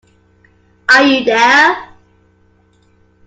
[0.89, 1.89] Are you there?